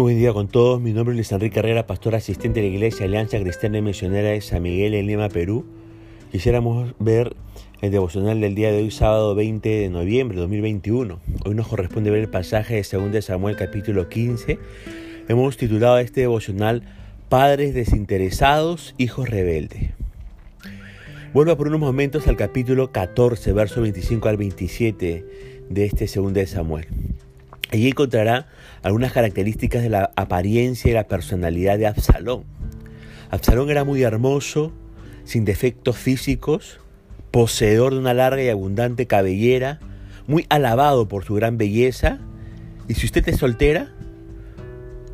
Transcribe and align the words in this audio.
Muy 0.00 0.14
buen 0.14 0.18
día 0.18 0.32
con 0.32 0.48
todos. 0.48 0.80
Mi 0.80 0.94
nombre 0.94 1.12
es 1.12 1.16
Luis 1.16 1.32
Enrique 1.32 1.58
Herrera, 1.58 1.86
pastor 1.86 2.14
asistente 2.14 2.62
de 2.62 2.70
la 2.70 2.74
Iglesia 2.74 3.04
Alianza 3.04 3.38
Cristiana 3.38 3.76
y 3.76 3.82
Misionera 3.82 4.30
de 4.30 4.40
San 4.40 4.62
Miguel 4.62 4.94
en 4.94 5.06
Lima, 5.06 5.28
Perú. 5.28 5.66
Quisiéramos 6.32 6.94
ver 6.98 7.36
el 7.82 7.90
devocional 7.90 8.40
del 8.40 8.54
día 8.54 8.72
de 8.72 8.78
hoy, 8.78 8.90
sábado 8.90 9.34
20 9.34 9.68
de 9.68 9.90
noviembre 9.90 10.36
de 10.36 10.40
2021. 10.40 11.20
Hoy 11.44 11.54
nos 11.54 11.68
corresponde 11.68 12.10
ver 12.10 12.20
el 12.20 12.30
pasaje 12.30 12.76
de 12.76 13.10
2 13.10 13.22
Samuel 13.22 13.56
capítulo 13.56 14.08
15. 14.08 14.58
Hemos 15.28 15.58
titulado 15.58 15.98
este 15.98 16.22
devocional 16.22 16.82
Padres 17.28 17.74
desinteresados, 17.74 18.94
hijos 18.96 19.28
rebeldes. 19.28 19.90
Vuelvo 21.34 21.58
por 21.58 21.68
unos 21.68 21.80
momentos 21.80 22.26
al 22.26 22.36
capítulo 22.36 22.90
14, 22.90 23.52
verso 23.52 23.82
25 23.82 24.30
al 24.30 24.38
27 24.38 25.26
de 25.68 25.84
este 25.84 26.06
2 26.06 26.48
Samuel. 26.48 26.86
Allí 27.72 27.88
encontrará 27.88 28.46
algunas 28.82 29.12
características 29.12 29.82
de 29.82 29.90
la 29.90 30.10
apariencia 30.16 30.90
y 30.90 30.94
la 30.94 31.06
personalidad 31.06 31.78
de 31.78 31.86
Absalón. 31.86 32.44
Absalón 33.30 33.70
era 33.70 33.84
muy 33.84 34.02
hermoso, 34.02 34.72
sin 35.24 35.44
defectos 35.44 35.96
físicos, 35.96 36.80
poseedor 37.30 37.92
de 37.92 38.00
una 38.00 38.14
larga 38.14 38.42
y 38.42 38.48
abundante 38.48 39.06
cabellera, 39.06 39.78
muy 40.26 40.46
alabado 40.48 41.06
por 41.06 41.24
su 41.24 41.34
gran 41.34 41.58
belleza, 41.58 42.18
y 42.88 42.94
si 42.94 43.06
usted 43.06 43.28
es 43.28 43.36
soltera, 43.36 43.92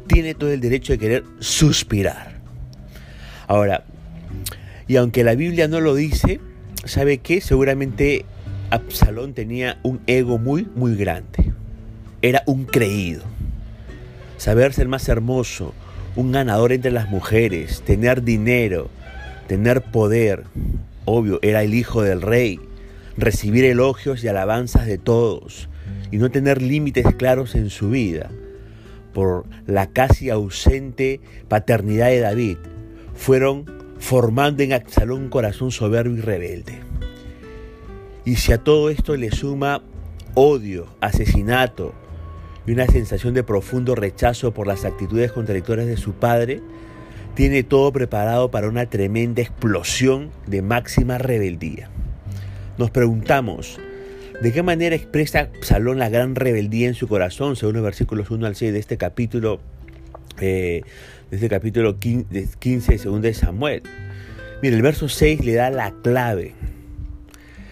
tiene 0.06 0.34
todo 0.34 0.50
el 0.50 0.61
derecho 0.61 0.95
de 0.95 0.98
querer 0.98 1.25
suspirar. 1.41 2.41
Ahora, 3.48 3.84
y 4.88 4.97
aunque 4.97 5.25
la 5.25 5.34
Biblia 5.34 5.69
no 5.69 5.80
lo 5.80 5.95
dice, 5.95 6.41
¿sabe 6.84 7.19
qué? 7.19 7.42
Seguramente 7.42 8.25
Absalón 8.70 9.34
tenía 9.34 9.78
un 9.83 10.00
ego 10.06 10.38
muy, 10.38 10.66
muy 10.75 10.97
grande 10.97 11.56
era 12.22 12.42
un 12.47 12.64
creído. 12.64 13.22
Saber 14.36 14.72
ser 14.72 14.89
más 14.89 15.09
hermoso, 15.09 15.75
un 16.14 16.33
ganador 16.33 16.72
entre 16.72 16.91
las 16.91 17.11
mujeres, 17.11 17.83
tener 17.83 18.22
dinero, 18.22 18.89
tener 19.47 19.83
poder. 19.83 20.44
Obvio, 21.05 21.39
era 21.42 21.62
el 21.62 21.75
hijo 21.75 22.03
del 22.03 22.22
rey. 22.22 22.61
Recibir 23.17 23.64
elogios 23.64 24.22
y 24.25 24.28
alabanzas 24.28 24.87
de 24.87 24.98
todos 24.98 25.69
y 26.11 26.19
no 26.19 26.31
tener 26.31 26.61
límites 26.61 27.06
claros 27.14 27.55
en 27.55 27.70
su 27.70 27.91
vida 27.91 28.31
por 29.17 29.47
la 29.67 29.87
casi 29.87 30.28
ausente 30.28 31.22
paternidad 31.48 32.09
de 32.09 32.20
David, 32.20 32.59
fueron 33.14 33.64
formando 33.98 34.62
en 34.62 34.75
Absalón 34.75 35.22
un 35.22 35.28
corazón 35.31 35.70
soberbio 35.70 36.19
y 36.19 36.20
rebelde. 36.20 36.81
Y 38.27 38.37
si 38.37 38.53
a 38.53 38.59
todo 38.59 38.91
esto 38.91 39.17
le 39.17 39.31
suma 39.31 39.81
odio, 40.34 40.87
asesinato, 41.00 41.94
y 42.67 42.72
una 42.72 42.86
sensación 42.86 43.34
de 43.34 43.45
profundo 43.45 43.95
rechazo 43.95 44.53
por 44.53 44.67
las 44.67 44.84
actitudes 44.84 45.33
contradictorias 45.33 45.86
de 45.86 45.97
su 45.97 46.12
padre, 46.12 46.61
tiene 47.34 47.62
todo 47.62 47.92
preparado 47.92 48.50
para 48.50 48.69
una 48.69 48.86
tremenda 48.86 49.42
explosión 49.42 50.31
de 50.47 50.62
máxima 50.62 51.19
rebeldía. 51.19 51.91
Nos 52.78 52.91
preguntamos, 52.91 53.78
¿de 54.42 54.53
qué 54.53 54.62
manera 54.62 54.97
expresa 54.97 55.50
Salón 55.61 55.98
la 55.98 56.09
gran 56.09 56.34
rebeldía 56.34 56.89
en 56.89 56.94
su 56.94 57.09
corazón, 57.09 57.56
según 57.56 57.75
los 57.75 57.84
versículos 57.84 58.31
1 58.31 58.47
al 58.47 58.56
6 58.56 58.72
de 58.72 58.78
este 58.78 58.97
capítulo, 58.97 59.61
eh, 60.41 60.83
de 61.31 61.37
este 61.37 61.48
capítulo 61.48 61.98
15 61.98 62.27
de 62.31 63.05
2 63.05 63.22
de 63.22 63.34
Samuel? 63.34 63.83
Mire, 64.62 64.77
el 64.77 64.83
verso 64.83 65.09
6 65.09 65.44
le 65.44 65.55
da 65.55 65.70
la 65.70 65.94
clave 66.03 66.55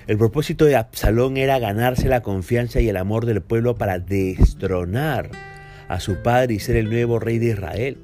el 0.06 0.18
propósito 0.18 0.66
de 0.66 0.76
Absalón 0.76 1.38
era 1.38 1.58
ganarse 1.58 2.08
la 2.08 2.22
confianza 2.22 2.80
y 2.80 2.88
el 2.88 2.98
amor 2.98 3.24
del 3.24 3.40
pueblo 3.40 3.74
para 3.74 3.98
destronar 3.98 5.30
a 5.88 5.98
su 5.98 6.22
padre 6.22 6.54
y 6.54 6.60
ser 6.60 6.76
el 6.76 6.90
nuevo 6.90 7.18
rey 7.18 7.38
de 7.38 7.46
Israel. 7.46 7.98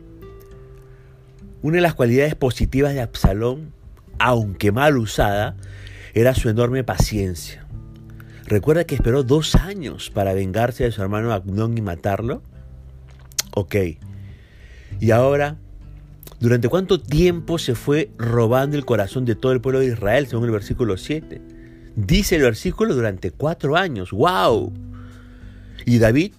Una 1.62 1.76
de 1.76 1.82
las 1.82 1.94
cualidades 1.94 2.34
positivas 2.34 2.94
de 2.94 3.02
Absalón, 3.02 3.74
aunque 4.18 4.72
mal 4.72 4.96
usada, 4.96 5.56
era 6.14 6.34
su 6.34 6.48
enorme 6.48 6.84
paciencia. 6.84 7.66
¿Recuerda 8.46 8.84
que 8.84 8.94
esperó 8.94 9.22
dos 9.22 9.54
años 9.54 10.10
para 10.10 10.32
vengarse 10.32 10.84
de 10.84 10.92
su 10.92 11.02
hermano 11.02 11.32
Agnón 11.32 11.76
y 11.76 11.82
matarlo? 11.82 12.42
Ok. 13.54 13.76
Y 15.00 15.10
ahora, 15.10 15.56
¿durante 16.40 16.68
cuánto 16.68 16.98
tiempo 16.98 17.58
se 17.58 17.74
fue 17.74 18.10
robando 18.16 18.78
el 18.78 18.86
corazón 18.86 19.26
de 19.26 19.34
todo 19.34 19.52
el 19.52 19.60
pueblo 19.60 19.80
de 19.80 19.86
Israel, 19.86 20.26
según 20.26 20.46
el 20.46 20.50
versículo 20.50 20.96
7? 20.96 21.59
Dice 21.96 22.36
el 22.36 22.42
versículo 22.42 22.94
durante 22.94 23.30
cuatro 23.30 23.76
años. 23.76 24.10
¡Wow! 24.10 24.72
Y 25.84 25.98
David 25.98 26.32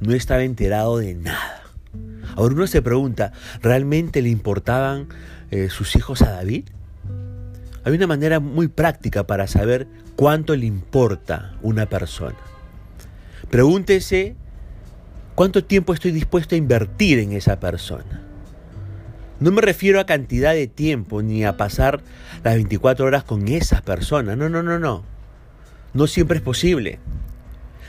no 0.00 0.14
estaba 0.14 0.42
enterado 0.42 0.98
de 0.98 1.14
nada. 1.14 1.62
Ahora 2.36 2.54
uno 2.54 2.66
se 2.66 2.82
pregunta, 2.82 3.32
¿realmente 3.62 4.20
le 4.20 4.28
importaban 4.28 5.08
eh, 5.50 5.68
sus 5.70 5.94
hijos 5.96 6.22
a 6.22 6.32
David? 6.32 6.64
Hay 7.84 7.92
una 7.92 8.06
manera 8.06 8.40
muy 8.40 8.68
práctica 8.68 9.26
para 9.26 9.46
saber 9.46 9.86
cuánto 10.16 10.56
le 10.56 10.66
importa 10.66 11.54
una 11.62 11.86
persona. 11.86 12.36
Pregúntese 13.50 14.34
cuánto 15.34 15.64
tiempo 15.64 15.92
estoy 15.92 16.10
dispuesto 16.10 16.54
a 16.54 16.58
invertir 16.58 17.18
en 17.18 17.32
esa 17.32 17.60
persona. 17.60 18.22
No 19.44 19.50
me 19.50 19.60
refiero 19.60 20.00
a 20.00 20.06
cantidad 20.06 20.54
de 20.54 20.68
tiempo 20.68 21.20
ni 21.20 21.44
a 21.44 21.58
pasar 21.58 22.00
las 22.42 22.54
24 22.54 23.04
horas 23.04 23.24
con 23.24 23.46
esas 23.48 23.82
personas. 23.82 24.38
No, 24.38 24.48
no, 24.48 24.62
no, 24.62 24.78
no. 24.78 25.04
No 25.92 26.06
siempre 26.06 26.38
es 26.38 26.42
posible. 26.42 26.98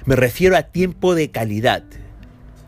Me 0.03 0.17
refiero 0.17 0.57
a 0.57 0.63
tiempo 0.63 1.15
de 1.15 1.31
calidad. 1.31 1.85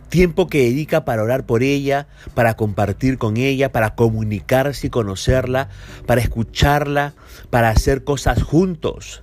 Tiempo 0.07 0.47
que 0.47 0.63
dedica 0.63 1.03
para 1.03 1.21
orar 1.21 1.45
por 1.45 1.63
ella, 1.63 2.07
para 2.33 2.53
compartir 2.55 3.17
con 3.17 3.35
ella, 3.35 3.73
para 3.73 3.93
comunicarse 3.93 4.87
y 4.87 4.89
conocerla, 4.89 5.67
para 6.05 6.21
escucharla, 6.21 7.13
para 7.49 7.67
hacer 7.67 8.05
cosas 8.05 8.41
juntos. 8.41 9.21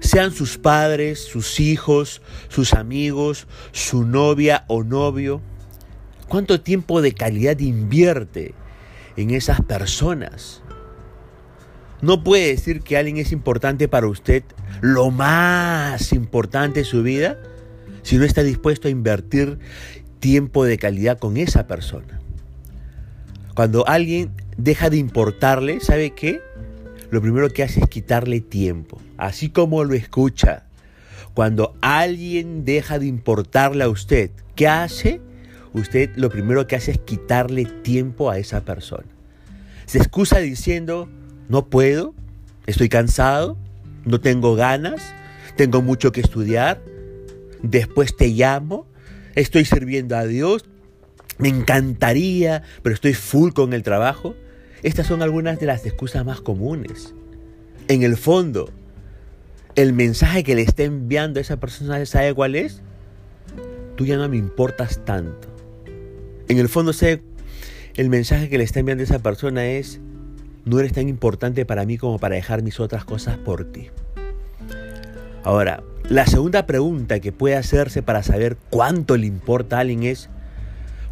Sean 0.00 0.32
sus 0.32 0.58
padres, 0.58 1.20
sus 1.20 1.60
hijos, 1.60 2.20
sus 2.48 2.74
amigos, 2.74 3.46
su 3.70 4.04
novia 4.04 4.64
o 4.66 4.82
novio. 4.82 5.40
¿Cuánto 6.26 6.60
tiempo 6.60 7.00
de 7.00 7.12
calidad 7.12 7.60
invierte 7.60 8.56
en 9.18 9.30
esas 9.30 9.60
personas. 9.62 10.62
No 12.00 12.22
puede 12.22 12.46
decir 12.46 12.82
que 12.82 12.96
alguien 12.96 13.16
es 13.16 13.32
importante 13.32 13.88
para 13.88 14.06
usted, 14.06 14.44
lo 14.80 15.10
más 15.10 16.12
importante 16.12 16.80
de 16.80 16.84
su 16.84 17.02
vida, 17.02 17.36
si 18.02 18.16
no 18.16 18.24
está 18.24 18.44
dispuesto 18.44 18.86
a 18.86 18.92
invertir 18.92 19.58
tiempo 20.20 20.64
de 20.64 20.78
calidad 20.78 21.18
con 21.18 21.36
esa 21.36 21.66
persona. 21.66 22.20
Cuando 23.54 23.88
alguien 23.88 24.30
deja 24.56 24.88
de 24.88 24.98
importarle, 24.98 25.80
¿sabe 25.80 26.12
qué? 26.12 26.40
Lo 27.10 27.20
primero 27.20 27.50
que 27.50 27.64
hace 27.64 27.80
es 27.80 27.88
quitarle 27.88 28.40
tiempo, 28.40 29.00
así 29.16 29.48
como 29.48 29.82
lo 29.82 29.94
escucha. 29.94 30.66
Cuando 31.34 31.74
alguien 31.80 32.64
deja 32.64 33.00
de 33.00 33.06
importarle 33.06 33.82
a 33.82 33.88
usted, 33.88 34.30
¿qué 34.54 34.68
hace? 34.68 35.20
Usted 35.78 36.10
lo 36.16 36.30
primero 36.30 36.66
que 36.66 36.76
hace 36.76 36.92
es 36.92 36.98
quitarle 36.98 37.64
tiempo 37.64 38.30
a 38.30 38.38
esa 38.38 38.64
persona. 38.64 39.06
Se 39.86 39.98
excusa 39.98 40.38
diciendo, 40.38 41.08
no 41.48 41.66
puedo, 41.68 42.14
estoy 42.66 42.88
cansado, 42.88 43.56
no 44.04 44.20
tengo 44.20 44.54
ganas, 44.54 45.14
tengo 45.56 45.82
mucho 45.82 46.12
que 46.12 46.20
estudiar, 46.20 46.82
después 47.62 48.16
te 48.16 48.28
llamo, 48.28 48.86
estoy 49.34 49.64
sirviendo 49.64 50.16
a 50.16 50.24
Dios, 50.24 50.66
me 51.38 51.48
encantaría, 51.48 52.62
pero 52.82 52.94
estoy 52.94 53.14
full 53.14 53.52
con 53.52 53.72
el 53.72 53.82
trabajo. 53.82 54.34
Estas 54.82 55.06
son 55.06 55.22
algunas 55.22 55.58
de 55.58 55.66
las 55.66 55.86
excusas 55.86 56.24
más 56.24 56.40
comunes. 56.40 57.14
En 57.88 58.02
el 58.02 58.16
fondo, 58.16 58.70
el 59.74 59.92
mensaje 59.92 60.44
que 60.44 60.54
le 60.54 60.62
está 60.62 60.82
enviando 60.82 61.38
a 61.38 61.42
esa 61.42 61.58
persona, 61.58 62.04
¿sabe 62.06 62.34
cuál 62.34 62.56
es? 62.56 62.82
Tú 63.96 64.04
ya 64.04 64.16
no 64.16 64.28
me 64.28 64.36
importas 64.36 65.04
tanto. 65.04 65.47
En 66.48 66.56
el 66.56 66.70
fondo 66.70 66.94
sé, 66.94 67.20
el 67.94 68.08
mensaje 68.08 68.48
que 68.48 68.56
le 68.56 68.64
está 68.64 68.80
enviando 68.80 69.04
esa 69.04 69.18
persona 69.18 69.66
es, 69.66 70.00
no 70.64 70.80
eres 70.80 70.94
tan 70.94 71.06
importante 71.06 71.66
para 71.66 71.84
mí 71.84 71.98
como 71.98 72.18
para 72.18 72.36
dejar 72.36 72.62
mis 72.62 72.80
otras 72.80 73.04
cosas 73.04 73.36
por 73.36 73.70
ti. 73.70 73.88
Ahora, 75.44 75.82
la 76.08 76.26
segunda 76.26 76.64
pregunta 76.64 77.20
que 77.20 77.32
puede 77.32 77.54
hacerse 77.56 78.02
para 78.02 78.22
saber 78.22 78.56
cuánto 78.70 79.18
le 79.18 79.26
importa 79.26 79.76
a 79.76 79.80
alguien 79.80 80.04
es, 80.04 80.30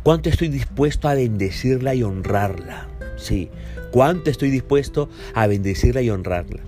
¿cuánto 0.03 0.31
estoy 0.31 0.49
dispuesto 0.49 1.07
a 1.07 1.15
bendecirla 1.15 1.95
y 1.95 2.03
honrarla? 2.03 2.89
Sí, 3.19 3.51
¿cuánto 3.91 4.31
estoy 4.31 4.51
dispuesto 4.51 5.11
a 5.35 5.47
bendecirla 5.47 6.01
y 6.01 6.09
honrarla? 6.09 6.61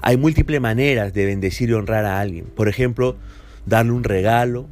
Hay 0.00 0.16
múltiples 0.16 0.60
maneras 0.60 1.12
de 1.12 1.26
bendecir 1.26 1.68
y 1.68 1.74
honrar 1.74 2.06
a 2.06 2.18
alguien. 2.18 2.46
Por 2.46 2.68
ejemplo, 2.68 3.16
darle 3.66 3.92
un 3.92 4.04
regalo, 4.04 4.68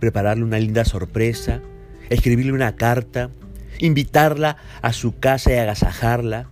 prepararle 0.00 0.44
una 0.44 0.58
linda 0.58 0.84
sorpresa, 0.84 1.62
escribirle 2.10 2.52
una 2.52 2.76
carta, 2.76 3.30
invitarla 3.78 4.56
a 4.82 4.92
su 4.92 5.18
casa 5.18 5.52
y 5.52 5.56
agasajarla, 5.56 6.48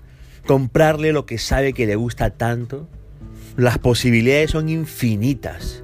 comprarle 0.46 1.12
lo 1.12 1.26
que 1.26 1.38
sabe 1.38 1.72
que 1.72 1.86
le 1.86 1.96
gusta 1.96 2.30
tanto. 2.30 2.88
Las 3.56 3.78
posibilidades 3.78 4.50
son 4.50 4.68
infinitas. 4.68 5.82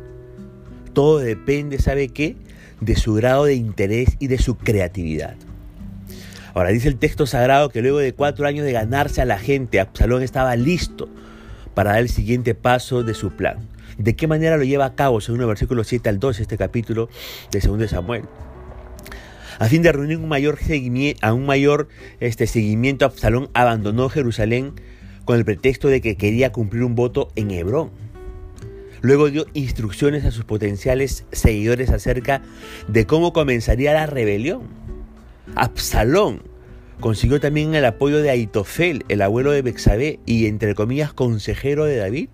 Todo 0.93 1.19
depende, 1.19 1.79
¿sabe 1.79 2.09
qué? 2.09 2.37
De 2.81 2.97
su 2.97 3.15
grado 3.15 3.45
de 3.45 3.55
interés 3.55 4.17
y 4.19 4.29
de 4.29 4.39
su 4.39 4.57
creatividad. 4.57 5.37
Ahora 6.55 6.71
dice 6.71 6.89
el 6.89 6.97
texto 6.97 7.27
sagrado 7.27 7.69
que 7.69 7.83
luego 7.83 7.99
de 7.99 8.15
cuatro 8.15 8.47
años 8.47 8.65
de 8.65 8.73
ganarse 8.73 9.21
a 9.21 9.27
la 9.27 9.39
gente, 9.39 9.81
Absalón 9.81 10.23
estaba 10.23 10.57
listo 10.57 11.09
para 11.75 11.93
dar 11.93 12.01
el 12.01 12.09
siguiente 12.09 12.55
paso 12.55 13.05
de 13.05 13.15
su 13.15 13.31
plan. 13.31 13.69
¿De 13.99 14.17
qué 14.17 14.27
manera 14.27 14.57
lo 14.57 14.65
lleva 14.65 14.87
a 14.87 14.95
cabo, 14.95 15.21
según 15.21 15.41
el 15.41 15.47
versículo 15.47 15.85
7 15.85 16.09
al 16.09 16.19
12, 16.19 16.43
este 16.43 16.57
capítulo 16.57 17.09
de 17.51 17.61
2 17.61 17.79
de 17.79 17.89
Samuel? 17.89 18.23
A 19.59 19.67
fin 19.67 19.83
de 19.83 19.91
reunir 19.91 20.19
un 20.19 20.29
mayor 20.29 20.59
seguimiento, 20.59 21.27
a 21.27 21.33
un 21.33 21.45
mayor 21.45 21.89
este, 22.21 22.47
seguimiento, 22.47 23.05
Absalón 23.05 23.51
abandonó 23.55 24.09
Jerusalén 24.09 24.75
con 25.25 25.37
el 25.37 25.45
pretexto 25.45 25.89
de 25.89 26.01
que 26.01 26.17
quería 26.17 26.53
cumplir 26.53 26.85
un 26.85 26.95
voto 26.95 27.29
en 27.35 27.51
Hebrón. 27.51 27.91
Luego 29.01 29.31
dio 29.31 29.47
instrucciones 29.55 30.25
a 30.25 30.31
sus 30.31 30.45
potenciales 30.45 31.25
seguidores 31.33 31.91
acerca 31.91 32.43
de 32.87 33.05
cómo 33.05 33.33
comenzaría 33.33 33.93
la 33.93 34.07
rebelión. 34.07 34.63
Absalón 35.57 36.43
consiguió 37.01 37.41
también 37.41 37.75
el 37.75 37.85
apoyo 37.85 38.23
de 38.23 38.31
Aitofel, 38.31 39.05
el 39.09 39.23
abuelo 39.23 39.51
de 39.51 39.63
Bexabé 39.63 40.21
y 40.25 40.47
entre 40.47 40.75
comillas 40.75 41.13
consejero 41.13 41.85
de 41.85 41.97
David. 41.97 42.29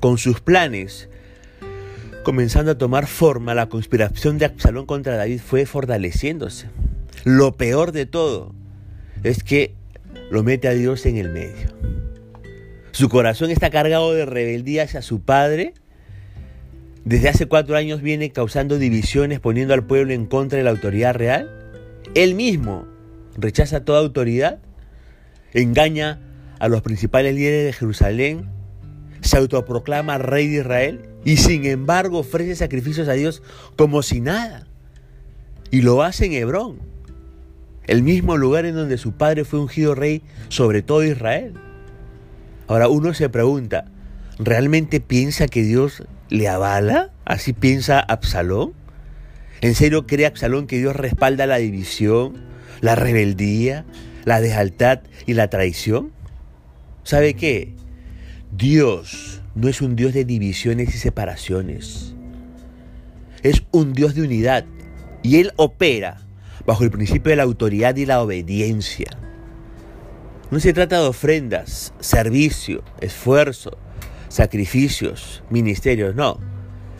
Con 0.00 0.18
sus 0.18 0.40
planes 0.40 1.08
comenzando 2.26 2.72
a 2.72 2.74
tomar 2.76 3.06
forma, 3.06 3.54
la 3.54 3.68
conspiración 3.68 4.36
de 4.36 4.46
Absalón 4.46 4.84
contra 4.84 5.14
David 5.14 5.38
fue 5.38 5.64
fortaleciéndose. 5.64 6.66
Lo 7.22 7.52
peor 7.52 7.92
de 7.92 8.04
todo 8.04 8.52
es 9.22 9.44
que 9.44 9.74
lo 10.32 10.42
mete 10.42 10.66
a 10.66 10.72
Dios 10.72 11.06
en 11.06 11.18
el 11.18 11.30
medio. 11.30 11.68
Su 12.90 13.08
corazón 13.08 13.52
está 13.52 13.70
cargado 13.70 14.12
de 14.12 14.26
rebeldía 14.26 14.82
hacia 14.82 15.02
su 15.02 15.20
padre. 15.20 15.74
Desde 17.04 17.28
hace 17.28 17.46
cuatro 17.46 17.76
años 17.76 18.02
viene 18.02 18.32
causando 18.32 18.76
divisiones, 18.76 19.38
poniendo 19.38 19.72
al 19.72 19.86
pueblo 19.86 20.12
en 20.12 20.26
contra 20.26 20.58
de 20.58 20.64
la 20.64 20.70
autoridad 20.70 21.14
real. 21.14 21.48
Él 22.16 22.34
mismo 22.34 22.88
rechaza 23.36 23.84
toda 23.84 24.00
autoridad, 24.00 24.58
engaña 25.54 26.18
a 26.58 26.66
los 26.66 26.82
principales 26.82 27.36
líderes 27.36 27.66
de 27.66 27.72
Jerusalén, 27.72 28.55
se 29.26 29.36
autoproclama 29.36 30.18
rey 30.18 30.48
de 30.48 30.60
Israel 30.60 31.08
y 31.24 31.36
sin 31.36 31.64
embargo 31.64 32.20
ofrece 32.20 32.54
sacrificios 32.56 33.08
a 33.08 33.12
Dios 33.12 33.42
como 33.76 34.02
si 34.02 34.20
nada. 34.20 34.66
Y 35.70 35.82
lo 35.82 36.02
hace 36.02 36.26
en 36.26 36.32
Hebrón, 36.32 36.78
el 37.86 38.02
mismo 38.02 38.36
lugar 38.36 38.66
en 38.66 38.74
donde 38.74 38.98
su 38.98 39.12
padre 39.12 39.44
fue 39.44 39.60
ungido 39.60 39.94
rey 39.94 40.22
sobre 40.48 40.82
todo 40.82 41.04
Israel. 41.04 41.54
Ahora 42.68 42.88
uno 42.88 43.14
se 43.14 43.28
pregunta, 43.28 43.86
¿realmente 44.38 45.00
piensa 45.00 45.46
que 45.46 45.62
Dios 45.62 46.04
le 46.28 46.48
avala? 46.48 47.10
¿Así 47.24 47.52
piensa 47.52 48.00
Absalón? 48.00 48.72
¿En 49.60 49.74
serio 49.74 50.06
cree 50.06 50.26
Absalón 50.26 50.66
que 50.66 50.78
Dios 50.78 50.94
respalda 50.94 51.46
la 51.46 51.56
división, 51.56 52.34
la 52.80 52.94
rebeldía, 52.94 53.84
la 54.24 54.40
deslealtad 54.40 55.00
y 55.26 55.34
la 55.34 55.48
traición? 55.48 56.12
¿Sabe 57.04 57.34
qué? 57.34 57.74
Dios 58.52 59.42
no 59.54 59.68
es 59.68 59.82
un 59.82 59.96
Dios 59.96 60.14
de 60.14 60.24
divisiones 60.24 60.94
y 60.94 60.98
separaciones. 60.98 62.14
Es 63.42 63.64
un 63.72 63.92
Dios 63.92 64.14
de 64.14 64.22
unidad 64.22 64.64
y 65.22 65.36
Él 65.36 65.52
opera 65.56 66.22
bajo 66.64 66.84
el 66.84 66.90
principio 66.90 67.30
de 67.30 67.36
la 67.36 67.42
autoridad 67.42 67.96
y 67.96 68.06
la 68.06 68.22
obediencia. 68.22 69.08
No 70.50 70.60
se 70.60 70.72
trata 70.72 71.00
de 71.00 71.08
ofrendas, 71.08 71.92
servicio, 71.98 72.84
esfuerzo, 73.00 73.76
sacrificios, 74.28 75.42
ministerios, 75.50 76.14
no. 76.14 76.38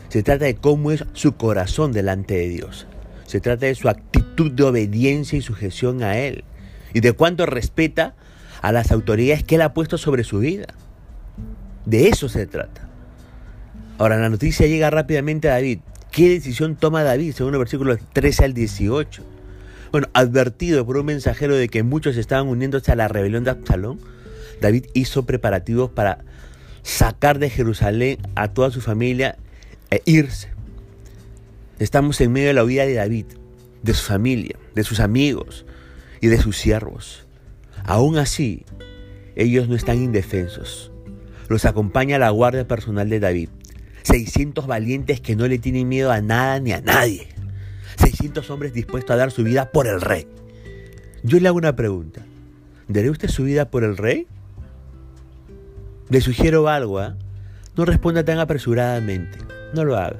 Se 0.09 0.23
trata 0.23 0.45
de 0.45 0.55
cómo 0.55 0.91
es 0.91 1.05
su 1.13 1.37
corazón 1.37 1.93
delante 1.93 2.35
de 2.35 2.49
Dios. 2.49 2.87
Se 3.25 3.39
trata 3.39 3.65
de 3.65 3.75
su 3.75 3.87
actitud 3.89 4.51
de 4.51 4.63
obediencia 4.63 5.37
y 5.37 5.41
sujeción 5.41 6.03
a 6.03 6.17
Él. 6.17 6.43
Y 6.93 6.99
de 6.99 7.13
cuánto 7.13 7.45
respeta 7.45 8.15
a 8.61 8.71
las 8.71 8.91
autoridades 8.91 9.43
que 9.43 9.55
Él 9.55 9.61
ha 9.61 9.73
puesto 9.73 9.97
sobre 9.97 10.23
su 10.23 10.39
vida. 10.39 10.67
De 11.87 12.09
eso 12.09 12.27
se 12.27 12.45
trata. 12.45 12.85
Ahora 13.97 14.17
la 14.17 14.27
noticia 14.27 14.67
llega 14.67 14.89
rápidamente 14.89 15.47
a 15.47 15.53
David. 15.53 15.79
¿Qué 16.11 16.27
decisión 16.27 16.75
toma 16.75 17.01
David? 17.01 17.31
Según 17.33 17.53
el 17.53 17.59
versículo 17.59 17.97
13 18.11 18.43
al 18.43 18.53
18. 18.53 19.23
Bueno, 19.93 20.09
advertido 20.11 20.85
por 20.85 20.97
un 20.97 21.05
mensajero 21.05 21.55
de 21.55 21.69
que 21.69 21.83
muchos 21.83 22.17
estaban 22.17 22.49
uniéndose 22.49 22.91
a 22.91 22.97
la 22.97 23.07
rebelión 23.07 23.45
de 23.45 23.51
Absalón, 23.51 24.01
David 24.59 24.87
hizo 24.95 25.25
preparativos 25.25 25.89
para 25.89 26.25
sacar 26.83 27.39
de 27.39 27.49
Jerusalén 27.49 28.17
a 28.35 28.49
toda 28.49 28.69
su 28.69 28.81
familia 28.81 29.37
e 29.89 30.01
irse. 30.03 30.49
Estamos 31.79 32.19
en 32.19 32.33
medio 32.33 32.47
de 32.47 32.53
la 32.53 32.65
huida 32.65 32.85
de 32.85 32.95
David, 32.95 33.27
de 33.81 33.93
su 33.93 34.03
familia, 34.03 34.57
de 34.75 34.83
sus 34.83 34.99
amigos 34.99 35.65
y 36.19 36.27
de 36.27 36.37
sus 36.37 36.57
siervos. 36.57 37.25
Aún 37.85 38.17
así, 38.17 38.65
ellos 39.37 39.69
no 39.69 39.75
están 39.77 40.03
indefensos. 40.03 40.91
Los 41.49 41.65
acompaña 41.65 42.19
la 42.19 42.29
guardia 42.29 42.67
personal 42.67 43.09
de 43.09 43.19
David. 43.19 43.49
600 44.03 44.67
valientes 44.67 45.21
que 45.21 45.35
no 45.35 45.47
le 45.47 45.59
tienen 45.59 45.87
miedo 45.87 46.11
a 46.11 46.21
nada 46.21 46.59
ni 46.59 46.71
a 46.71 46.81
nadie. 46.81 47.27
600 47.97 48.49
hombres 48.49 48.73
dispuestos 48.73 49.13
a 49.13 49.17
dar 49.17 49.31
su 49.31 49.43
vida 49.43 49.71
por 49.71 49.87
el 49.87 50.01
rey. 50.01 50.27
Yo 51.23 51.39
le 51.39 51.47
hago 51.47 51.57
una 51.57 51.75
pregunta. 51.75 52.21
¿Daré 52.87 53.09
usted 53.09 53.29
su 53.29 53.43
vida 53.43 53.69
por 53.69 53.83
el 53.83 53.97
rey? 53.97 54.27
Le 56.09 56.21
sugiero 56.21 56.67
algo, 56.69 57.01
¿eh? 57.01 57.13
No 57.75 57.85
responda 57.85 58.23
tan 58.23 58.39
apresuradamente. 58.39 59.37
No 59.73 59.83
lo 59.83 59.97
haga. 59.97 60.19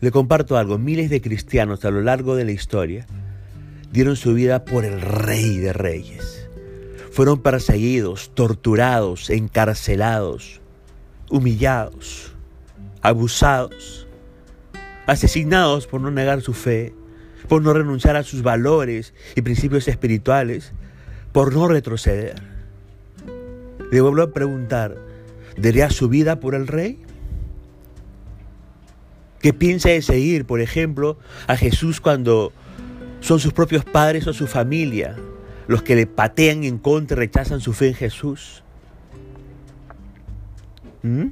Le 0.00 0.10
comparto 0.10 0.56
algo. 0.56 0.78
Miles 0.78 1.10
de 1.10 1.20
cristianos 1.20 1.84
a 1.84 1.90
lo 1.90 2.02
largo 2.02 2.36
de 2.36 2.44
la 2.44 2.52
historia 2.52 3.06
dieron 3.92 4.16
su 4.16 4.34
vida 4.34 4.64
por 4.64 4.84
el 4.84 5.00
rey 5.00 5.58
de 5.58 5.72
reyes. 5.72 6.37
Fueron 7.18 7.42
perseguidos, 7.42 8.30
torturados, 8.32 9.28
encarcelados, 9.28 10.60
humillados, 11.28 12.32
abusados 13.02 14.06
asesinados 15.08 15.88
por 15.88 16.00
no 16.00 16.12
negar 16.12 16.42
su 16.42 16.52
fe, 16.54 16.94
por 17.48 17.60
no 17.60 17.72
renunciar 17.72 18.14
a 18.14 18.22
sus 18.22 18.42
valores 18.42 19.14
y 19.34 19.42
principios 19.42 19.88
espirituales, 19.88 20.72
por 21.32 21.52
no 21.52 21.66
retroceder. 21.66 22.40
Le 23.90 24.00
vuelvo 24.00 24.22
a 24.22 24.30
preguntar, 24.30 24.96
¿daría 25.56 25.90
su 25.90 26.08
vida 26.08 26.38
por 26.38 26.54
el 26.54 26.68
rey? 26.68 27.00
¿Qué 29.40 29.52
piensa 29.52 29.88
de 29.88 30.02
seguir, 30.02 30.44
por 30.44 30.60
ejemplo, 30.60 31.18
a 31.48 31.56
Jesús 31.56 32.00
cuando 32.00 32.52
son 33.18 33.40
sus 33.40 33.52
propios 33.52 33.84
padres 33.84 34.24
o 34.28 34.32
su 34.32 34.46
familia 34.46 35.16
los 35.68 35.82
que 35.82 35.94
le 35.94 36.06
patean 36.06 36.64
en 36.64 36.78
contra 36.78 37.16
rechazan 37.16 37.60
su 37.60 37.72
fe 37.72 37.88
en 37.88 37.94
Jesús? 37.94 38.64
¿Mm? 41.02 41.26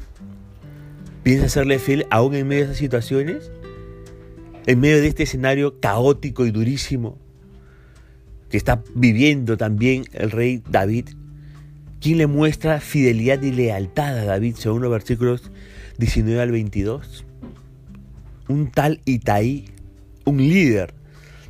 ¿Piensa 1.25 1.49
serle 1.49 1.81
fiel 1.81 2.07
aún 2.11 2.37
en 2.37 2.47
medio 2.47 2.61
de 2.61 2.67
esas 2.67 2.79
situaciones? 2.79 3.51
en 4.67 4.81
medio 4.81 5.01
de 5.01 5.07
este 5.07 5.23
escenario 5.23 5.81
caótico 5.81 6.45
y 6.45 6.51
durísimo 6.51 7.19
que 8.51 8.57
está 8.57 8.83
viviendo 8.95 9.57
también 9.57 10.05
el 10.13 10.31
rey 10.31 10.63
David, 10.69 11.09
¿quién 12.01 12.19
le 12.19 12.27
muestra 12.27 12.81
fidelidad 12.81 13.43
y 13.43 13.53
lealtad 13.53 14.19
a 14.19 14.25
David 14.25 14.57
según 14.57 14.83
los 14.83 14.91
versículos 14.91 15.51
19 15.99 16.41
al 16.41 16.51
22? 16.53 17.25
Un 18.49 18.71
tal 18.71 19.01
Itaí, 19.05 19.67
un 20.25 20.39
líder 20.39 20.95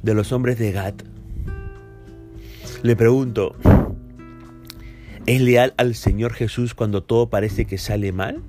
de 0.02 0.14
los 0.14 0.32
hombres 0.32 0.58
de 0.58 0.72
Gad. 0.72 0.94
Le 2.86 2.94
pregunto, 2.94 3.56
¿es 5.26 5.40
leal 5.40 5.74
al 5.76 5.96
Señor 5.96 6.34
Jesús 6.34 6.72
cuando 6.72 7.02
todo 7.02 7.28
parece 7.28 7.64
que 7.64 7.78
sale 7.78 8.12
mal? 8.12 8.44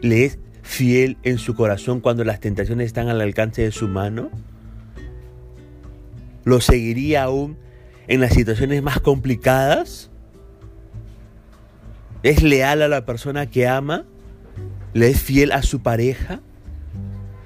¿Le 0.00 0.24
es 0.24 0.40
fiel 0.62 1.16
en 1.22 1.38
su 1.38 1.54
corazón 1.54 2.00
cuando 2.00 2.24
las 2.24 2.40
tentaciones 2.40 2.86
están 2.86 3.08
al 3.08 3.20
alcance 3.20 3.62
de 3.62 3.70
su 3.70 3.86
mano? 3.86 4.32
¿Lo 6.42 6.60
seguiría 6.60 7.22
aún 7.22 7.56
en 8.08 8.20
las 8.20 8.34
situaciones 8.34 8.82
más 8.82 8.98
complicadas? 8.98 10.10
¿Es 12.24 12.42
leal 12.42 12.82
a 12.82 12.88
la 12.88 13.06
persona 13.06 13.48
que 13.48 13.68
ama? 13.68 14.06
¿Le 14.92 15.10
es 15.10 15.22
fiel 15.22 15.52
a 15.52 15.62
su 15.62 15.82
pareja? 15.82 16.40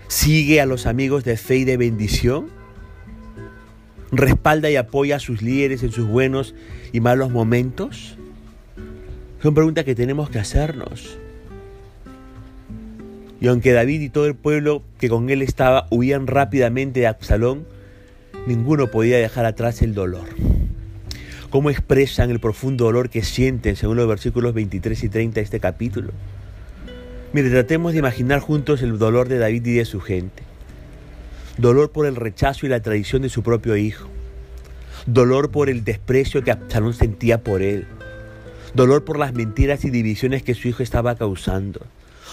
¿Sigue 0.07 0.63
a 0.63 0.67
los 0.67 0.87
amigos 0.87 1.25
de 1.25 1.37
fe 1.37 1.57
y 1.59 1.65
de 1.65 1.77
bendición? 1.77 2.57
¿Respalda 4.11 4.71
y 4.71 4.77
apoya 4.77 5.17
a 5.17 5.21
sus 5.21 5.43
líderes 5.43 5.83
en 5.83 5.93
sus 5.93 6.07
buenos 6.07 6.55
y 6.93 7.01
malos 7.01 7.31
momentos? 7.31 8.17
Son 9.43 9.55
preguntas 9.55 9.85
que 9.85 9.95
tenemos 9.95 10.31
que 10.31 10.39
hacernos. 10.39 11.19
Y 13.41 13.47
aunque 13.49 13.73
David 13.73 14.01
y 14.01 14.09
todo 14.09 14.27
el 14.27 14.35
pueblo 14.35 14.83
que 14.99 15.09
con 15.09 15.31
él 15.31 15.43
estaba 15.43 15.87
huían 15.91 16.27
rápidamente 16.27 17.01
de 17.01 17.07
Absalón, 17.07 17.67
ninguno 18.47 18.91
podía 18.91 19.19
dejar 19.19 19.45
atrás 19.45 19.83
el 19.83 19.95
dolor. 19.95 20.29
¿Cómo 21.51 21.71
expresan 21.71 22.31
el 22.31 22.41
profundo 22.41 22.87
dolor 22.87 23.11
que 23.11 23.23
sienten 23.23 23.77
según 23.77 23.97
los 23.97 24.09
versículos 24.09 24.55
23 24.55 25.05
y 25.05 25.09
30 25.09 25.35
de 25.35 25.45
este 25.45 25.61
capítulo? 25.61 26.13
Mire, 27.33 27.51
tratemos 27.51 27.93
de 27.93 27.99
imaginar 27.99 28.41
juntos 28.41 28.83
el 28.83 28.99
dolor 28.99 29.29
de 29.29 29.39
David 29.39 29.67
y 29.67 29.75
de 29.75 29.85
su 29.85 30.01
gente. 30.01 30.48
Dolor 31.59 31.91
por 31.91 32.07
el 32.07 32.15
rechazo 32.15 32.67
y 32.67 32.69
la 32.69 32.81
traición 32.81 33.23
de 33.23 33.29
su 33.29 33.43
propio 33.43 33.77
hijo. 33.77 34.09
Dolor 35.07 35.51
por 35.51 35.69
el 35.69 35.83
desprecio 35.83 36.45
que 36.45 36.53
Absalón 36.53 36.95
sentía 36.95 37.43
por 37.43 37.63
él. 37.63 37.87
Dolor 38.75 39.05
por 39.05 39.19
las 39.19 39.35
mentiras 39.35 39.85
y 39.85 39.91
divisiones 39.91 40.45
que 40.45 40.55
su 40.55 40.69
hijo 40.69 40.85
estaba 40.85 41.17
causando. 41.17 41.81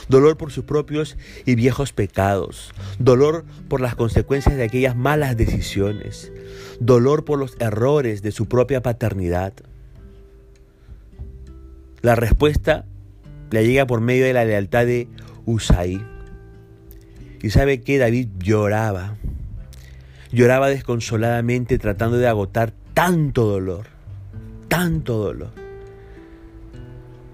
Dolor 0.10 0.38
por 0.38 0.52
sus 0.52 0.66
propios 0.66 1.18
y 1.46 1.56
viejos 1.56 1.92
pecados. 1.92 2.72
Dolor 3.00 3.46
por 3.68 3.82
las 3.82 3.96
consecuencias 3.96 4.56
de 4.58 4.64
aquellas 4.64 4.96
malas 4.96 5.36
decisiones. 5.36 6.32
Dolor 6.80 7.26
por 7.26 7.40
los 7.40 7.56
errores 7.60 8.22
de 8.22 8.32
su 8.32 8.48
propia 8.48 8.84
paternidad. 8.84 9.54
La 12.02 12.16
respuesta 12.16 12.86
le 13.50 13.66
llega 13.66 13.88
por 13.88 14.02
medio 14.02 14.26
de 14.26 14.34
la 14.34 14.46
lealtad 14.46 14.86
de 14.86 15.08
Usai. 15.46 16.15
Y 17.46 17.52
sabe 17.52 17.82
que 17.82 18.00
David 18.00 18.30
lloraba, 18.40 19.18
lloraba 20.32 20.68
desconsoladamente 20.68 21.78
tratando 21.78 22.18
de 22.18 22.28
agotar 22.28 22.74
tanto 22.96 23.46
dolor, 23.46 23.86
tanto 24.68 25.20
dolor. 25.20 25.52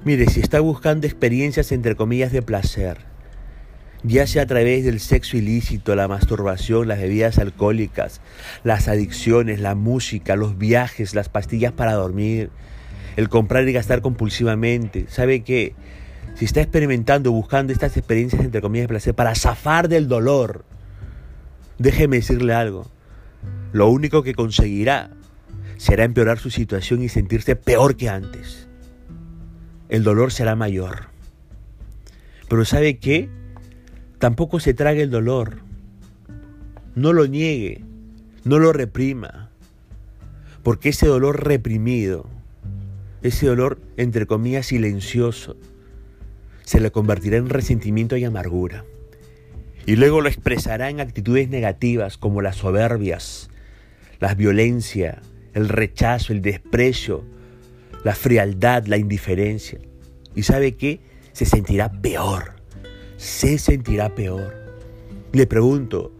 Mire, 0.03 0.25
si 0.25 0.41
está 0.41 0.59
buscando 0.59 1.07
experiencias 1.07 1.71
entre 1.71 1.95
comillas 1.95 2.33
de 2.33 2.41
placer, 2.41 2.97
ya 4.03 4.27
sea 4.27 4.43
a 4.43 4.47
través 4.47 4.83
del 4.83 4.99
sexo 4.99 5.37
ilícito, 5.37 5.95
la 5.95 6.09
masturbación, 6.09 6.89
las 6.89 6.99
bebidas 6.99 7.37
alcohólicas, 7.37 8.19
las 8.65 8.89
adicciones, 8.89 9.61
la 9.61 9.75
música, 9.75 10.35
los 10.35 10.57
viajes, 10.57 11.15
las 11.15 11.29
pastillas 11.29 11.71
para 11.71 11.93
dormir, 11.93 12.49
el 13.15 13.29
comprar 13.29 13.65
y 13.65 13.71
gastar 13.71 14.01
compulsivamente, 14.01 15.05
¿sabe 15.07 15.45
qué? 15.45 15.73
Si 16.35 16.45
está 16.45 16.61
experimentando, 16.61 17.31
buscando 17.31 17.73
estas 17.73 17.97
experiencias 17.97 18.43
entre 18.43 18.61
comillas 18.61 18.85
de 18.85 18.89
placer 18.89 19.13
para 19.13 19.35
zafar 19.35 19.87
del 19.87 20.07
dolor, 20.07 20.65
déjeme 21.77 22.17
decirle 22.17 22.53
algo. 22.53 22.89
Lo 23.73 23.89
único 23.89 24.23
que 24.23 24.33
conseguirá 24.33 25.11
será 25.77 26.03
empeorar 26.03 26.39
su 26.39 26.51
situación 26.51 27.01
y 27.01 27.09
sentirse 27.09 27.55
peor 27.55 27.95
que 27.95 28.09
antes. 28.09 28.67
El 29.89 30.03
dolor 30.03 30.31
será 30.31 30.55
mayor. 30.55 31.07
Pero 32.47 32.65
¿sabe 32.65 32.97
qué? 32.97 33.29
Tampoco 34.19 34.59
se 34.59 34.73
trague 34.73 35.01
el 35.01 35.09
dolor. 35.09 35.57
No 36.95 37.13
lo 37.13 37.25
niegue, 37.25 37.83
no 38.43 38.59
lo 38.59 38.73
reprima. 38.73 39.49
Porque 40.63 40.89
ese 40.89 41.07
dolor 41.07 41.45
reprimido, 41.45 42.27
ese 43.21 43.47
dolor 43.47 43.79
entre 43.97 44.27
comillas 44.27 44.67
silencioso, 44.67 45.57
se 46.63 46.79
le 46.79 46.91
convertirá 46.91 47.37
en 47.37 47.49
resentimiento 47.49 48.17
y 48.17 48.23
amargura. 48.23 48.85
Y 49.85 49.95
luego 49.95 50.21
lo 50.21 50.29
expresará 50.29 50.89
en 50.89 50.99
actitudes 50.99 51.49
negativas 51.49 52.17
como 52.17 52.41
las 52.41 52.57
soberbias, 52.57 53.49
la 54.19 54.35
violencia, 54.35 55.21
el 55.53 55.69
rechazo, 55.69 56.33
el 56.33 56.41
desprecio, 56.41 57.23
la 58.03 58.15
frialdad, 58.15 58.85
la 58.85 58.97
indiferencia. 58.97 59.79
¿Y 60.35 60.43
sabe 60.43 60.75
qué? 60.75 60.99
Se 61.33 61.45
sentirá 61.45 61.91
peor. 61.91 62.53
Se 63.17 63.57
sentirá 63.57 64.13
peor. 64.13 64.55
Le 65.33 65.47
pregunto, 65.47 66.11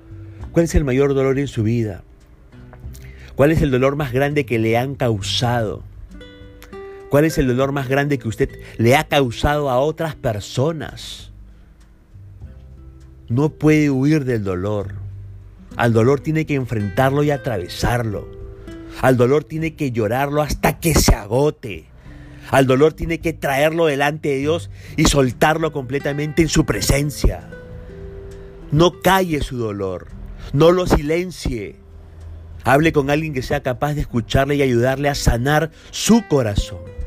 ¿cuál 0.51 0.65
es 0.65 0.75
el 0.75 0.83
mayor 0.83 1.13
dolor 1.13 1.37
en 1.39 1.47
su 1.47 1.63
vida? 1.63 2.03
¿Cuál 3.35 3.51
es 3.51 3.61
el 3.61 3.71
dolor 3.71 3.95
más 3.95 4.11
grande 4.11 4.45
que 4.45 4.59
le 4.59 4.77
han 4.77 4.95
causado? 4.95 5.83
¿Cuál 7.11 7.25
es 7.25 7.37
el 7.37 7.47
dolor 7.47 7.73
más 7.73 7.89
grande 7.89 8.17
que 8.17 8.29
usted 8.29 8.49
le 8.77 8.95
ha 8.95 9.03
causado 9.03 9.69
a 9.69 9.79
otras 9.79 10.15
personas? 10.15 11.33
No 13.27 13.49
puede 13.49 13.89
huir 13.89 14.23
del 14.23 14.45
dolor. 14.45 14.93
Al 15.75 15.91
dolor 15.91 16.21
tiene 16.21 16.45
que 16.45 16.55
enfrentarlo 16.55 17.21
y 17.23 17.31
atravesarlo. 17.31 18.29
Al 19.01 19.17
dolor 19.17 19.43
tiene 19.43 19.75
que 19.75 19.91
llorarlo 19.91 20.41
hasta 20.41 20.79
que 20.79 20.95
se 20.95 21.13
agote. 21.13 21.83
Al 22.49 22.65
dolor 22.65 22.93
tiene 22.93 23.19
que 23.19 23.33
traerlo 23.33 23.87
delante 23.87 24.29
de 24.29 24.37
Dios 24.37 24.69
y 24.95 25.03
soltarlo 25.03 25.73
completamente 25.73 26.41
en 26.41 26.47
su 26.47 26.65
presencia. 26.65 27.49
No 28.71 29.01
calle 29.01 29.41
su 29.41 29.57
dolor. 29.57 30.07
No 30.53 30.71
lo 30.71 30.87
silencie. 30.87 31.75
Hable 32.63 32.93
con 32.93 33.09
alguien 33.09 33.33
que 33.33 33.41
sea 33.41 33.61
capaz 33.61 33.95
de 33.95 34.01
escucharle 34.01 34.55
y 34.55 34.61
ayudarle 34.61 35.09
a 35.09 35.15
sanar 35.15 35.71
su 35.89 36.25
corazón. 36.29 37.00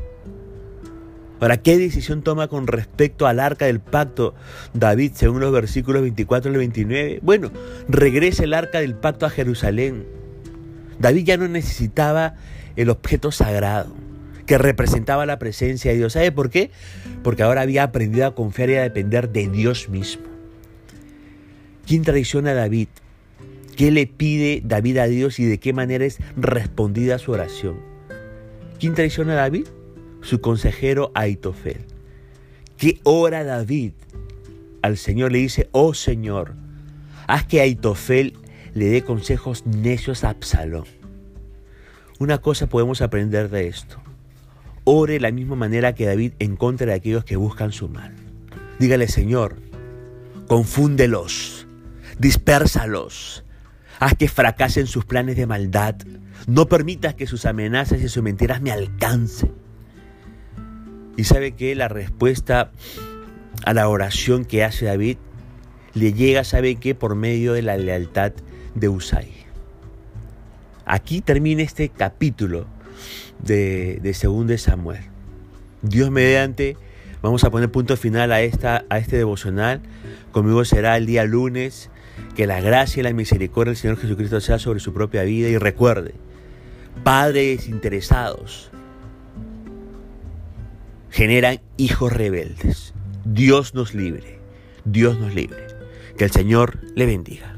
Ahora, 1.39 1.57
¿qué 1.57 1.77
decisión 1.77 2.21
toma 2.21 2.47
con 2.47 2.67
respecto 2.67 3.27
al 3.27 3.39
arca 3.39 3.65
del 3.65 3.81
pacto 3.81 4.33
David 4.73 5.11
según 5.15 5.41
los 5.41 5.51
versículos 5.51 6.01
24 6.01 6.53
y 6.53 6.57
29? 6.57 7.19
Bueno, 7.21 7.51
regresa 7.89 8.43
el 8.43 8.53
arca 8.53 8.79
del 8.79 8.95
pacto 8.95 9.25
a 9.25 9.29
Jerusalén. 9.29 10.05
David 10.99 11.25
ya 11.25 11.37
no 11.37 11.47
necesitaba 11.47 12.35
el 12.75 12.89
objeto 12.89 13.31
sagrado 13.31 13.93
que 14.45 14.57
representaba 14.57 15.25
la 15.25 15.39
presencia 15.39 15.91
de 15.91 15.97
Dios. 15.97 16.13
¿Sabe 16.13 16.31
por 16.31 16.49
qué? 16.49 16.71
Porque 17.23 17.43
ahora 17.43 17.61
había 17.61 17.83
aprendido 17.83 18.27
a 18.27 18.35
confiar 18.35 18.69
y 18.69 18.75
a 18.75 18.83
depender 18.83 19.29
de 19.29 19.49
Dios 19.49 19.89
mismo. 19.89 20.23
¿Quién 21.85 22.03
traiciona 22.03 22.51
a 22.51 22.55
David? 22.55 22.87
¿Qué 23.75 23.91
le 23.91 24.07
pide 24.07 24.61
David 24.63 24.97
a 24.97 25.07
Dios 25.07 25.39
y 25.39 25.45
de 25.45 25.59
qué 25.59 25.73
manera 25.73 26.05
es 26.05 26.19
respondida 26.37 27.17
su 27.17 27.31
oración? 27.31 27.77
¿Quién 28.79 28.93
traiciona 28.93 29.33
a 29.33 29.37
David? 29.37 29.67
Su 30.25 30.41
consejero 30.41 31.11
Aitofel. 31.13 31.85
¿Qué 32.77 32.99
ora 33.03 33.43
David? 33.43 33.93
Al 34.81 34.97
Señor 34.97 35.31
le 35.31 35.37
dice, 35.37 35.69
oh 35.71 35.93
Señor, 35.93 36.55
haz 37.27 37.45
que 37.45 37.61
Aitofel 37.61 38.33
le 38.73 38.85
dé 38.87 39.03
consejos 39.03 39.65
necios 39.65 40.23
a 40.23 40.31
Absalón. 40.31 40.85
Una 42.19 42.39
cosa 42.39 42.67
podemos 42.67 43.01
aprender 43.01 43.49
de 43.49 43.67
esto. 43.67 44.01
Ore 44.83 45.13
de 45.13 45.19
la 45.19 45.31
misma 45.31 45.55
manera 45.55 45.93
que 45.93 46.05
David 46.05 46.33
en 46.39 46.55
contra 46.55 46.87
de 46.87 46.93
aquellos 46.93 47.23
que 47.23 47.35
buscan 47.35 47.71
su 47.71 47.87
mal. 47.87 48.13
Dígale, 48.79 49.07
Señor, 49.07 49.57
confúndelos, 50.47 51.67
dispérsalos, 52.19 53.43
haz 53.99 54.15
que 54.15 54.27
fracasen 54.27 54.87
sus 54.87 55.05
planes 55.05 55.37
de 55.37 55.45
maldad. 55.45 55.95
No 56.47 56.67
permitas 56.67 57.13
que 57.13 57.27
sus 57.27 57.45
amenazas 57.45 58.01
y 58.01 58.09
sus 58.09 58.23
mentiras 58.23 58.61
me 58.61 58.71
alcancen. 58.71 59.64
Y 61.17 61.23
sabe 61.23 61.53
que 61.53 61.75
la 61.75 61.87
respuesta 61.87 62.71
a 63.65 63.73
la 63.73 63.87
oración 63.87 64.45
que 64.45 64.63
hace 64.63 64.85
David 64.85 65.17
le 65.93 66.13
llega, 66.13 66.43
sabe 66.43 66.75
que 66.75 66.93
por 66.93 67.15
medio 67.15 67.53
de 67.53 67.61
la 67.61 67.77
lealtad 67.77 68.33
de 68.75 68.89
Usai. 68.89 69.31
Aquí 70.85 71.21
termina 71.21 71.63
este 71.63 71.89
capítulo 71.89 72.67
de, 73.41 73.99
de 74.01 74.57
Samuel. 74.57 75.01
Dios 75.81 76.11
mediante, 76.11 76.77
vamos 77.21 77.43
a 77.43 77.49
poner 77.49 77.71
punto 77.71 77.95
final 77.97 78.31
a, 78.31 78.41
esta, 78.41 78.85
a 78.89 78.97
este 78.97 79.17
devocional. 79.17 79.81
Conmigo 80.31 80.65
será 80.65 80.97
el 80.97 81.05
día 81.05 81.23
lunes. 81.23 81.89
Que 82.35 82.47
la 82.47 82.61
gracia 82.61 83.01
y 83.01 83.03
la 83.03 83.11
misericordia 83.11 83.71
del 83.71 83.77
Señor 83.77 83.97
Jesucristo 83.97 84.39
sea 84.39 84.57
sobre 84.57 84.79
su 84.79 84.93
propia 84.93 85.23
vida. 85.23 85.49
Y 85.49 85.57
recuerde, 85.57 86.13
padres 87.03 87.67
interesados, 87.67 88.71
generan 91.15 91.61
hijos 91.77 92.11
rebeldes. 92.11 92.93
Dios 93.23 93.73
nos 93.73 93.93
libre, 93.93 94.37
Dios 94.83 95.17
nos 95.17 95.33
libre. 95.33 95.65
Que 96.17 96.25
el 96.25 96.31
Señor 96.31 96.79
le 96.93 97.05
bendiga. 97.05 97.54